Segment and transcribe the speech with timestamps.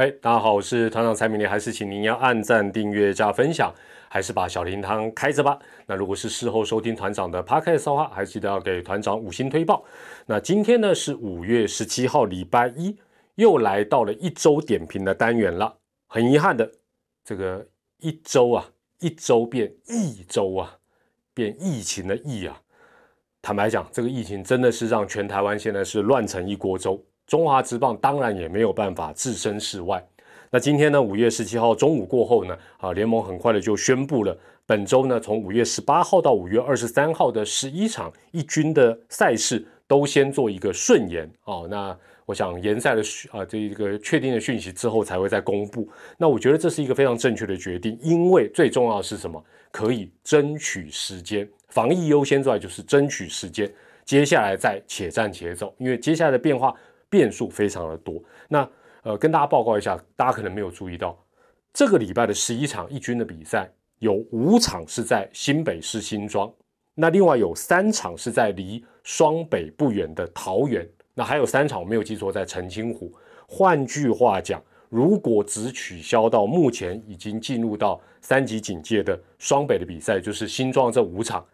[0.00, 3.70] 哎，大家好，我是团长蔡明丽，还是请您要按赞、订阅、加分享，
[4.08, 5.58] 还是把小铃铛开着吧。
[5.84, 9.84] 那如果是事后收听团长的 podcast 的话，还记得要给团长五星推报。
[10.24, 12.96] 那今天呢是五月十七号，礼拜一，
[13.34, 15.76] 又来到了一周点评的单元了。
[16.06, 16.72] 很遗憾的，
[17.22, 18.70] 这个一周啊，
[19.00, 20.78] 一周变一周啊，
[21.34, 22.58] 变疫情的疫啊。
[23.42, 27.04] 坦白讲，这个疫情真的是让全台湾现在是乱成一锅粥。
[27.30, 30.04] 中华职棒当然也没有办法置身事外。
[30.50, 41.68] 那今天呢，五月十七号中午过后呢，啊，联盟很快的就宣布了，本周呢，从五月十八号到五月二十三号的十一场一军的赛事都先做一个顺延哦。
[41.70, 41.96] 那
[42.26, 45.88] 我想延赛的啊这一个确定的讯息之后才会再公布。
[46.18, 49.40] 那我觉得这是一个非常正确的决定，因为最重要的是什么？
[49.70, 53.72] 可以争取时间，防疫优先之外就是争取时间。
[54.04, 56.74] 接下来再且战且走，因为接下来的变化。
[57.10, 58.66] 变数非常的多，那
[59.02, 61.18] 呃，跟大家报告一下，大家可能没有注意到，
[61.72, 66.50] 这个礼拜的十一场一军的比赛，有五场是在新北市新庄，
[66.94, 73.12] 那另外有三场是在离双北不远的桃园，那还有三场我没有记错在澄清湖。
[73.48, 81.44] 换句话讲，如果只取消到目前已经进入到三级警戒的双北的比赛，就是新庄这五场。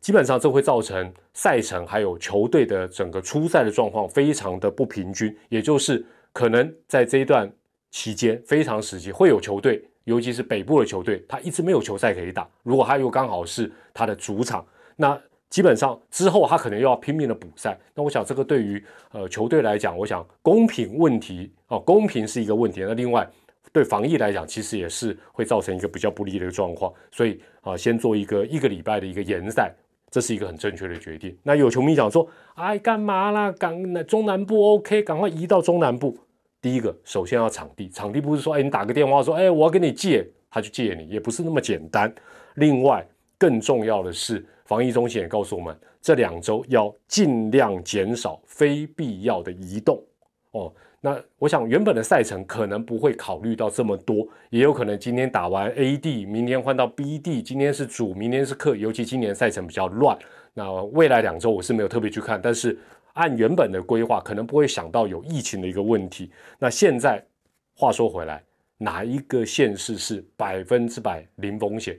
[0.00, 7.50] 基本上这会造成赛程还有球队的整个出赛的状况非常的不平均，也就是可能在这一段
[7.90, 12.48] 期间非常时期会有球队，尤其是北部的球队，他一直没有球赛可以打。
[12.62, 14.64] 如果他又刚好是他的主场，
[14.96, 17.78] 那基本上之后他可能又要拼命的补赛。
[17.94, 22.82] 那我想这个对于呃球队来讲，我想公平问题哦，公平是一个问题。
[22.82, 23.28] 那另外
[23.72, 26.92] 对防疫来讲，其实也是会造成一个比较不利的一个状况。
[27.10, 29.74] 所以啊，先做一个一个礼拜的一个延赛。
[30.10, 31.36] 这是一个很正确的决定。
[31.42, 33.52] 那有球迷讲说：“哎，干嘛啦？
[33.52, 36.16] 港中南部 OK，赶快移到中南部。”
[36.60, 42.12] 第一个，首先要场地，场地不是说，哎，你打个电话说，哎，我要跟你借，他就借你，也不是那么简单。
[42.54, 43.06] 另外，
[43.38, 50.02] 更重要的是，防疫中心也告诉我们，这两周要尽量减少非必要的移动
[50.50, 50.72] 哦。
[51.00, 60.18] 那我想，原本的赛程可能不会考虑到这么多，也有可能今天打完 A D，，明天换到 B D，，今天是主，明天是客，尤其今年赛程比较乱。
[60.54, 62.76] 那未来两周我是没有特别去看，但是
[63.12, 66.32] 按原本的规划，可能不会想到有疫情的一个问题。
[66.58, 67.24] 那现在
[67.76, 68.42] 话说回来，
[68.76, 71.96] 哪一个县市是百分之百零风险？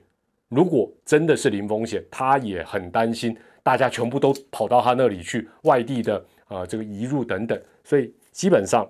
[0.49, 8.13] 如果真的是零风险，他也很担心大家全部都跑到他那里去，外地的啊这个移入等等，所以。
[8.31, 8.89] 基本上，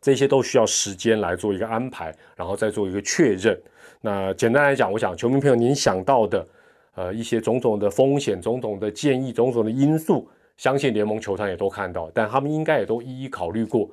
[0.00, 3.58] 这些都需要时间来做一个安排，然后再做一个确认。
[4.00, 6.46] 那简单来讲，我想球迷朋友您想到的，
[6.94, 13.88] 呃，一些种种的风险、种种的建议、种种的因素，相信联盟球团也都看到，但他们应该也都一一考虑过，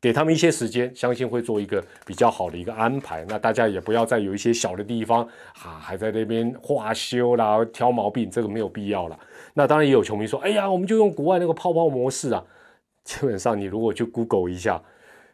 [0.00, 3.22] 给他们一些时间，相信会做一个比较好的一个安排。
[3.28, 5.22] 那大家也不要再有一些小的地方
[5.62, 9.18] 啊，还在那边画修啦、挑毛病，这个没有必要了。
[9.52, 12.42] 那当然也有球迷说，哎呀，我们就用国外那个泡泡模式啊。
[13.04, 14.80] 基本上，你如果去 Google 一下，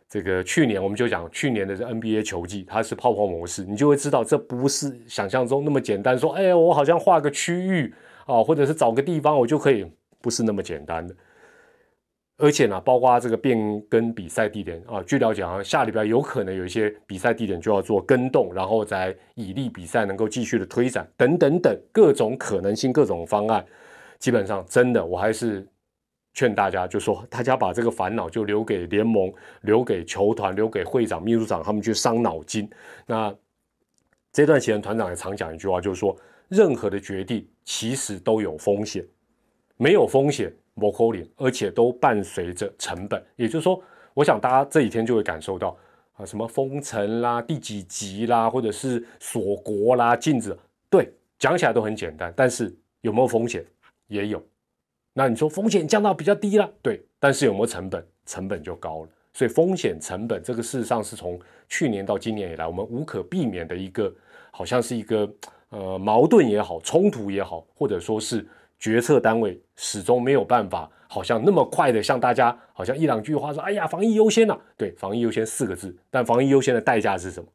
[0.08, 6.16] 这个去年我们就讲去年的 NBA 球季，它是泡泡模式，你就会知道这不是想象中那么简单。
[6.16, 7.92] 说，哎，我好像画个区域
[8.24, 9.84] 啊，或者是找个地方，我就可以，
[10.20, 11.14] 不是那么简单的。
[12.38, 23.64] 而且呢，包括这个变更比赛地点啊，据了解，啊，下礼拜有可能有一些比赛地点就要做更动，然后再以利比赛能够继续的推展，等等等各种可能性、各种方案，
[24.18, 25.66] 基本上真的，我还是。
[26.36, 29.32] 劝大家就说，大家把这个烦恼就留给联盟，
[29.62, 32.68] 留给球团，留给会长、秘书长他们去伤脑筋。
[33.06, 33.34] 那
[34.34, 36.14] 这段时间，团长也常讲一句话，就是说，
[36.48, 39.02] 任何的决定其实都有风险，
[39.78, 43.24] 没有风险不可能，而且都伴随着成本。
[43.36, 43.82] 也就是说，
[44.12, 45.74] 我想大家这几天就会感受到
[46.18, 50.54] 啊，什么封城啦、第几集啦，或者是锁国啦、禁止，
[50.90, 53.64] 对，讲起来都很简单，但是有没有风险？
[54.08, 54.46] 也有。
[55.18, 58.06] 那你说风险降到比较低了，对，但是有没有成本？
[58.26, 59.08] 成本就高了。
[59.32, 61.40] 所以风险成本这个事实上是从
[61.70, 64.14] 去年到今年以来，我们无可避免的一个，
[64.50, 65.26] 好像是一个
[65.70, 68.46] 呃矛盾也好，冲突也好，或者说是
[68.78, 77.48] 决策单位始终没有办法，好像那么快的向大家，好像一两句话说，哎呀，防疫优先呐，对，防疫优先四个字，但防疫优先的代价是什么？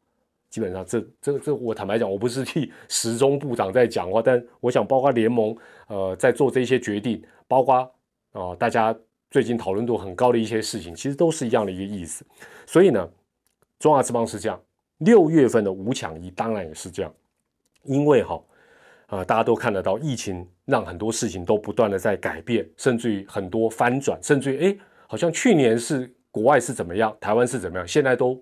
[0.52, 5.56] 基本上，这、这、这，我坦白讲，我不是替 时钟部长在讲话，但我想，包括联盟，
[5.88, 7.90] 呃，在做这些决定，包括
[8.32, 8.94] 啊，大家
[9.30, 12.22] 最近讨论度很高的一些事情，其实都是一样的一个意思。
[12.66, 13.08] 所以呢，
[13.78, 14.60] 中华之邦是这样，
[14.98, 17.10] 六月份的五抢一当然也是这样，
[17.84, 18.38] 因为哈，
[19.06, 24.76] 啊，大家都看得到，疫情让很多事情都不断的在改变，甚至于很多翻转，甚至于哎，
[25.06, 28.38] 好像去年是国外是怎么样，台湾是怎么样，现在都。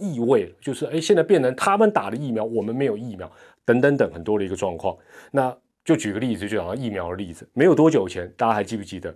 [0.00, 3.30] 意味，就是哎，现在变成他们打了疫苗，我们没有疫苗，
[3.64, 4.96] 等等等很多的一个状况。
[5.30, 9.14] 那就举个例子，就讲疫苗的例子，没有多久前，大家还记不记得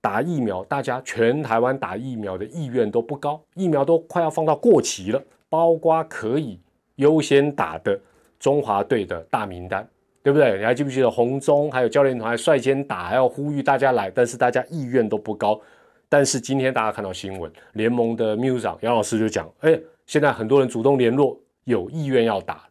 [0.00, 0.64] 打疫苗？
[0.64, 6.58] 大家全台湾打疫苗的意愿都不高，疫苗都快要放到过期了，包括可以
[6.96, 8.00] 优先打的
[8.38, 9.88] 中华队的大名单。
[10.20, 10.58] 对不对？
[10.58, 15.58] 你还记不记得红中还有教练团率先打，还要呼吁大家来，但是大家意愿都不高。
[16.06, 22.66] 但是今天大家看到新闻，联盟的秘书长杨老师就讲：，哎，现在很多人主动联络，有意愿要打。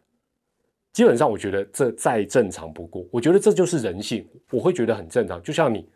[0.92, 5.40] 基本上我觉得这再正常不过，我觉得这就是人性，我会觉得很正常。
[5.40, 5.88] 就像你，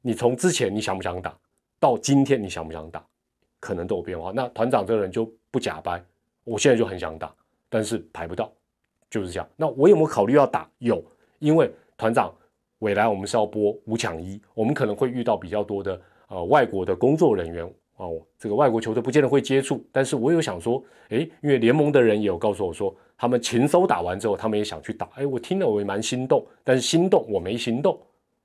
[0.00, 1.36] 你从之前你想不想打，
[1.80, 3.04] 到今天你想不想打，
[3.58, 4.30] 可能都有变化。
[4.32, 6.00] 那团长这个人就不假掰，
[6.44, 7.34] 我现在就很想打，
[7.68, 8.50] 但是排不到。
[9.10, 9.48] 就是这样。
[9.56, 10.70] 那我有没有考虑要打？
[10.78, 11.04] 有，
[11.40, 12.32] 因为团长
[12.78, 19.84] 未来我们是要播五抢一，我们可能会遇到比较多的呃外国的工作人员哦，这个外国球队不见得会接触。
[19.90, 25.08] 但是我有想说，哎，因为联盟的人也有告诉我说，他们禽收打完之后，他们也想去打。
[25.14, 28.00] 哎，我听了我也蛮心动，但是心动我没行动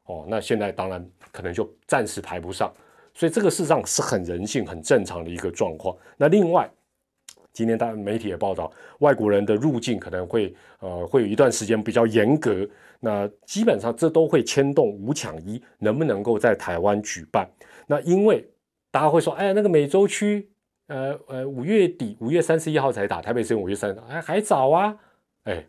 [0.06, 0.26] 哦。
[0.28, 2.72] 那现在当然可能就暂时排不上，
[3.14, 5.96] 所以这个事实上是很人性、很正常的一个状况。
[6.18, 6.70] 那另外。
[7.54, 12.66] 今天，大媒体也报道，外国人的入境可能会，呃，会有一段时间比较严格。
[12.98, 17.46] 那基本上，这都会牵动五抢一能不能够在台湾举办。
[17.86, 18.50] 那因为
[18.92, 20.50] 大家会说，哎，那个美洲区，
[20.88, 24.98] 呃呃，五月底，五月三十一号才打，台北是五月三，哎，还早啊。
[25.46, 25.66] 哎，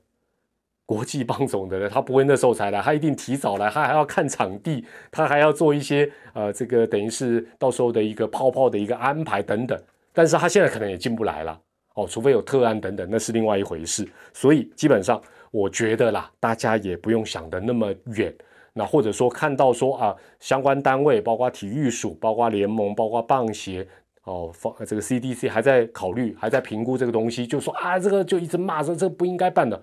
[0.84, 9.80] 国际棒总的人，他不会那时候才来，他一定提早来，他还要看场地，他还要做一些，呃，这个等于是到时候的一个泡泡的一个安排等等。
[10.12, 11.58] 但是他现在可能也进不来了。
[11.94, 14.06] 哦，除非有特案等等，那是另外一回事。
[14.32, 18.34] 所以基本上，我觉得啦，大家也不用想的那么远。
[18.72, 23.86] 那或者说看到说啊，相关单位，包括体育署、包括联盟、包括棒协，
[24.24, 29.82] 哦，放这个 CDC 还在考虑，还在评估这个东西，就说啊，这个就一直骂说这不应该办的。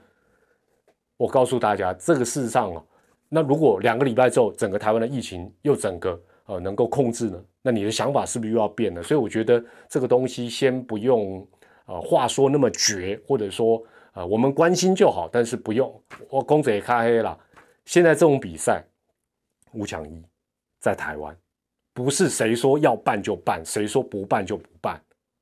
[1.17, 2.83] 我告诉大家，这个事实上哦，
[3.29, 9.03] 那如果两个礼拜之后，整个台湾的疫情又整个呃能够控制呢，那你的想法是不是又要变了？
[9.03, 11.47] 所以我觉得这个东西先不用。
[11.85, 13.81] 啊，话说那么绝，或者说，
[14.11, 15.91] 啊，我们关心就好，但是不用。
[16.29, 17.35] 我公子也开黑了。
[17.89, 18.83] 现在这种比赛
[19.71, 20.23] 五强一，
[20.79, 21.35] 在台湾，
[21.91, 25.01] 不是谁说要办就办，谁说不办就不办，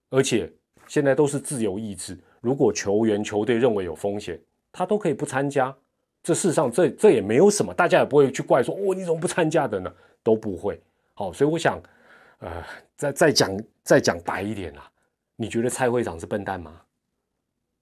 [0.09, 0.49] 而且
[0.87, 2.17] 现在都是自由意志。
[2.39, 4.39] 如果球员、球队认为有风险，
[4.71, 5.75] 他都可以不参加。
[6.23, 9.93] 这事实上，这这也没有什么，大家也不会去怪说，哦，你怎么不参加的呢？
[10.23, 10.81] 都不会。
[11.15, 11.77] 好，所以我想，
[12.37, 12.63] 呃，
[12.95, 14.89] 再再讲再讲白一点啦。
[15.35, 16.81] 你觉得蔡会长是笨蛋吗？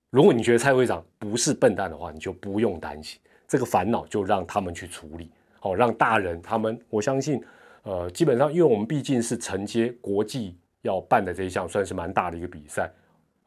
[0.10, 5.31] 如果你觉得蔡会长不是笨蛋的话，你就不用担心这个烦恼，就让他们去处理。
[5.59, 7.44] 好，让大人他们，我相信，
[7.83, 12.92] 呃，基本上，因为我们毕竟是承接国际要办的这一项，算是蛮大的一个比赛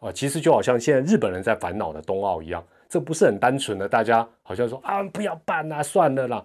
[0.00, 0.10] 啊。
[0.10, 6.44] 其实就好像现在日本人在烦恼的冬奥一样，这不是很单纯的，大家好像说啊，不要办啊，算了啦，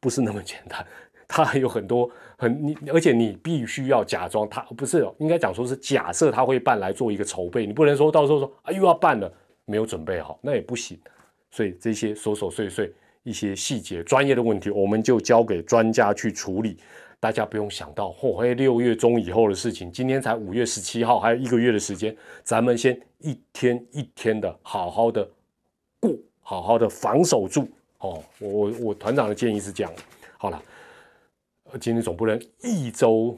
[0.00, 0.86] 不是那么简单。
[1.28, 2.08] 他还有很多
[2.38, 9.30] 很你，而且你必须要假装他不是，应该讲说是假设他会办来做一个筹备，你不能说到时候说啊又要办了
[9.64, 10.96] 没有准备好，那也不行。
[11.56, 12.92] 所以这些琐琐碎碎
[13.22, 16.76] 一些细节专业的问题，我们就交给专家去处理，
[17.18, 22.14] 大家不用想到后会六月中以后的事情，今天才五月十七号，还有一个月的时间，
[22.44, 25.26] 咱们先一天一天的好好的
[25.98, 27.66] 过，好好的防守住
[28.00, 28.22] 哦。
[28.38, 29.90] 我我我团长的建议是这样，
[30.36, 30.62] 好了。
[31.80, 33.36] 今天总不能一周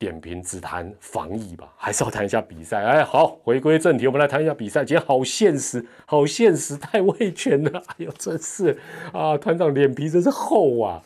[0.00, 2.82] 点评只谈防疫吧，还是要谈一下比赛。
[2.82, 4.82] 哎，好，回归正题，我们来谈一下比赛。
[4.82, 7.82] 今天好现实，好现实，太畏权了。
[7.88, 8.78] 哎呦，真是
[9.12, 11.02] 啊，团长脸皮真是厚啊，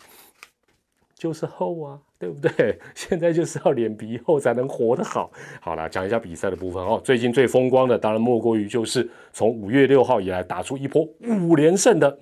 [1.17, 2.79] 就是厚啊，对不对？
[2.95, 5.29] 现在就是要脸皮厚才能活得好。
[5.61, 7.01] 好了，讲一下比赛的部分哦。
[7.03, 11.03] 最近最风光的，当然莫过于就是从五月六号以来打出一波
[11.43, 12.17] 五连胜的。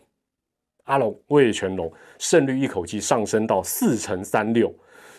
[0.85, 4.75] 阿龙魏全龙胜率一口气上升到四乘三六，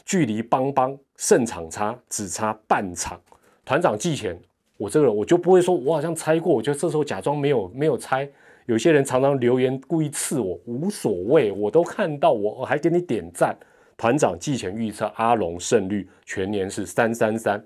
[0.05, 3.19] 距离邦邦胜场差只差半场。
[3.65, 4.39] 团长季前，
[4.77, 8.29] 我这个人我就不会说，我好像猜过，我就这时候假装没有没有猜。
[8.65, 13.57] 有些人常常留言故意刺我，无所谓，我都看到，我我还给你点赞。
[13.97, 17.63] 团长季前预测阿龙胜率全年是三三三，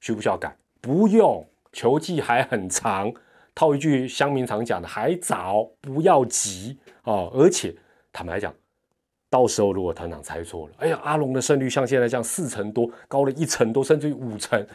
[0.00, 0.56] 需不需要改？
[0.80, 3.12] 不用，球季还很长。
[3.54, 7.28] 套一句乡民常讲的，还早，不要急啊！
[7.32, 7.74] 而且
[8.12, 8.54] 坦白讲，
[9.30, 14.66] 到时候如果团长猜错了，哎呀，阿龙的胜率像现在这样四成多，高了一成多，甚至于五成，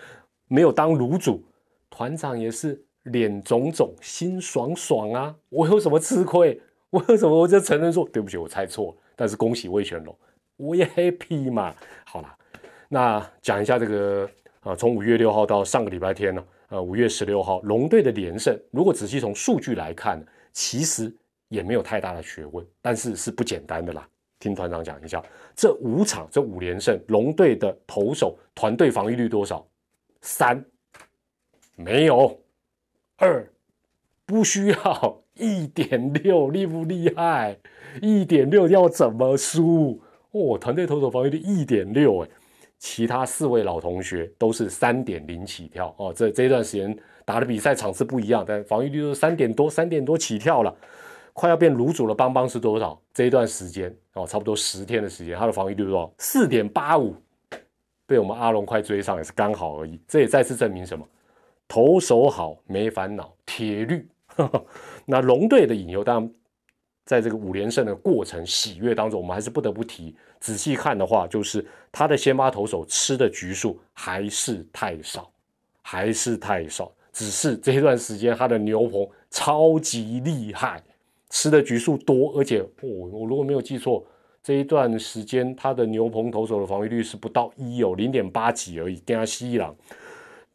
[0.47, 1.43] 没有当卤主，
[1.89, 5.35] 团长也是脸肿肿，心爽爽啊！
[5.49, 6.61] 我有什么吃亏？
[6.91, 7.35] 我有什么？
[7.35, 8.97] 我就承认说对不起，我猜错了。
[9.15, 10.15] 但是恭喜魏全龙，
[10.57, 11.75] 我也 happy 嘛。
[12.05, 12.35] 好了，
[12.87, 14.29] 那讲一下这个
[14.59, 21.11] 啊，从五月六号到上个礼拜天呢，呃，五月十六号，龙队的连胜，如果仔细从数据来看，其实
[21.47, 24.07] 也没有太大的学问，但是是不简单的啦。
[24.43, 25.23] 听团长讲一下，
[25.55, 29.65] 这五场这五连胜，龙队的投手团队防御率多少？
[30.19, 30.61] 三，
[31.77, 32.37] 没有，
[33.15, 33.47] 二，
[34.25, 37.57] 不需要，一点六，厉不厉害？
[38.01, 40.01] 一点六要怎么输？
[40.31, 42.29] 哦，团队投手防御率一点六，哎，
[42.77, 46.13] 其他四位老同学都是三点零起跳哦。
[46.13, 50.75] 这这段时间打的比赛场次不一样，但防御率都是三点多，三点多起跳了。
[51.33, 52.99] 快要变卤煮了，邦邦是多少？
[53.13, 56.13] 这一段时间哦，差不多十天的时间，他的防御率多少？
[56.19, 57.15] 四点八五，
[58.05, 59.99] 被我们阿龙快追上也是刚好而已。
[60.07, 61.05] 这也再次证明什么？
[61.67, 64.07] 投手好没烦恼，铁律。
[65.05, 66.31] 那龙队的引诱，当然
[67.05, 70.15] 在这个五连胜的过程喜悦当中，我们还是不得不提。
[70.39, 75.31] 仔细看的话，就是他的先发投手吃的局数还是太少，
[75.81, 76.91] 还是太少。
[77.11, 80.83] 只是这一段时间他的牛棚超级厉害。
[81.33, 84.05] 吃的局数多，而且我我如果没有记错，
[84.43, 89.75] 这一段时间他的牛棚投手的防御率是不到一有零点八几而已，跟他西朗。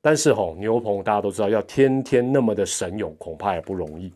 [0.01, 4.13] 但是吼牛棚大家都知道，要天天那么的神勇，恐怕也不容易。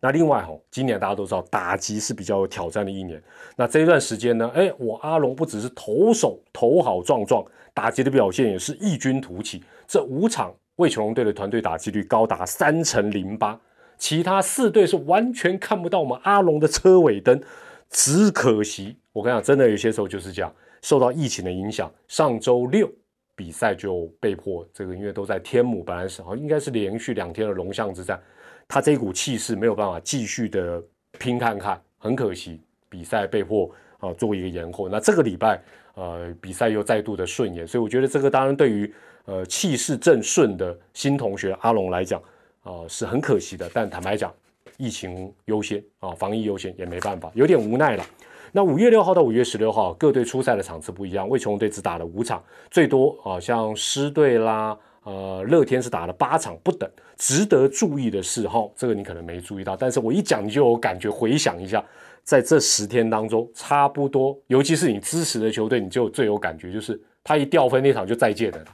[0.00, 3.20] 那另外吼，今年大家都知道打击是比较有挑战的一年。
[3.56, 9.64] 那这一段时间呢，哎，我阿龙不只是投手投好壮壮，打击的表现也是异军突起。
[9.88, 13.60] 这五场魏球龙队的团队打击率高达三成零八。
[13.96, 17.40] 其他四队是完全看不到我们阿龙的车尾灯，
[17.88, 22.90] 只可惜我跟你讲，真的有些时候就是这样，受到疫情的影响，上周六
[23.36, 28.20] 比赛就被迫这个，因为都在天母，本来是好应该是连续两天的龙象之战，
[28.68, 30.82] 他这一股气势没有办法继续的
[31.18, 34.88] 拼看看，很可惜，比赛被迫啊做一个延后。
[34.88, 35.62] 那这个礼拜
[35.94, 38.92] 呃比赛又再度的顺延，所以我觉得这个当然对于
[39.24, 42.20] 呃气势正顺的新同学阿龙来讲。
[42.64, 44.34] 啊，是很可惜的，但坦白讲，
[44.76, 48.04] 疫情优先啊，防疫优先也没办法，有点无奈了。
[48.50, 56.88] 那五月六号到五月十六号，各队出赛的场次不一样，魏琼队只打了五场，最多啊，像狮队啦，呃，乐天是打了八场不等。
[57.16, 61.84] 值得注意的是，哈，这个你可能没注意到，但是我一讲你就有感觉，回想一下，
[62.22, 68.64] 在这十天当中，差不多，尤其是你支持的球队，你就最有感觉，就是他一掉分那场就再见了，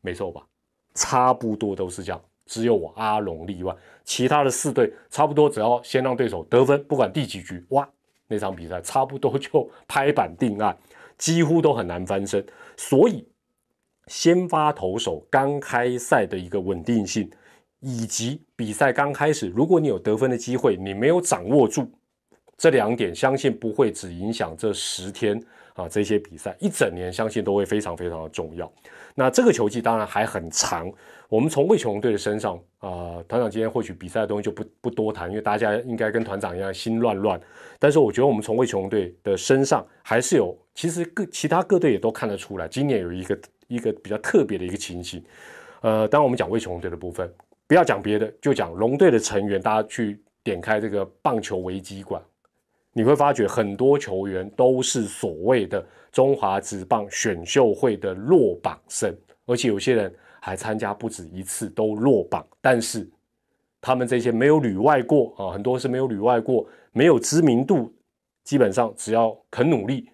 [0.00, 0.42] 没错吧？
[0.94, 2.20] 差不多都是这样。
[2.50, 7.88] 只有我阿龙例外，其他的四队差不多，只要先让对手得分，不管第几局，哇，
[8.26, 10.76] 那场比赛差不多就拍板定案，
[11.16, 12.44] 几乎都很难翻身。
[12.76, 13.24] 所以，
[14.08, 17.30] 先发投手刚开赛的一个稳定性，
[17.78, 21.88] 以及比赛刚开始，如果你有得分的机会，你没有掌握住
[22.58, 25.40] 这两点，相信不会只影响这十天
[25.80, 28.70] 啊，这些比赛一整年，相信都会非常非常的重要。
[29.14, 30.90] 那这个球季当然还很长。
[31.28, 37.40] 我们从魏琼队的身上啊，团长今天获取比赛的东西就不不多谈，因为大家应该跟团长一样心乱乱。
[37.78, 45.22] 但是我觉得我们从魏琼队的身上还是有，其实各其他各队也都看得出来，今年有一个一个比较特别的一个情形。
[45.82, 47.32] 呃，当我们讲魏琼队的部分，
[47.66, 52.20] 不要讲别的，就讲龙队的成员，大家去点开这个棒球危机馆，
[52.92, 59.14] 你会发觉很多球员都是所谓的中华职棒选秀会的落榜生，
[59.46, 60.14] 而且有些人。
[60.42, 63.06] 还参加不止一次都落榜，但是
[63.78, 67.92] 他们这些没有旅外过啊，很多是没有旅外过，没有知名度，
[68.42, 70.08] 基本上只要肯努力，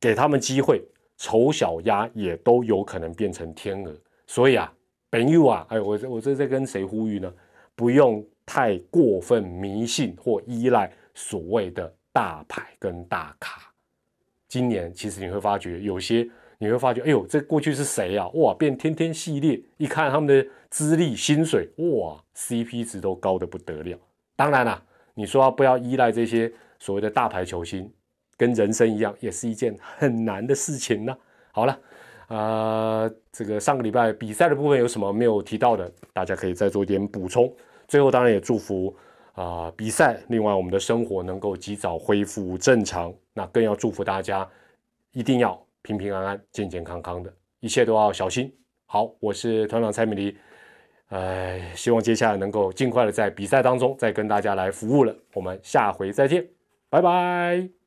[0.00, 0.82] 给他们机会，
[1.16, 3.94] 丑小鸭也都有可能变成天鹅。
[4.26, 4.74] 所以啊，
[5.08, 7.32] 本友啊，哎，我我这在跟谁呼吁呢？
[7.76, 13.60] 不用太过分迷信或依赖所谓的大牌跟大咖。
[14.48, 16.28] 今年其实你会发觉有些。
[16.58, 18.28] 你会发觉，哎呦，这过去是谁呀？
[18.34, 23.98] 哇，变天天系列，一看他们的资历、薪水，哇，CP 值都高的不得了。
[24.36, 24.80] 当然啦，
[25.12, 27.92] 你说不要依赖这些所谓的大牌球星，
[28.36, 31.12] 跟人生一样，也是一件很难的事情呢。
[31.50, 31.80] 好了，
[32.28, 35.92] 啊，这个上个礼拜比赛的部分有什么没有提到的？
[36.12, 37.52] 大家可以再做一点补充。
[37.88, 38.96] 最后，当然也祝福
[39.32, 43.12] 啊比赛，另外我们的生活能够及早恢复正常。
[43.34, 44.48] 那更要祝福大家，
[45.12, 45.60] 一定要。
[45.84, 48.54] 平平安安、健健康康的，一切都要小心。
[48.86, 50.38] 好，我是团长蔡米黎，
[51.08, 55.12] 哎，希望接下来能够尽快的在比赛当中再跟大家来服务了。
[55.34, 56.46] 我们下回再见，
[56.88, 57.81] 拜拜。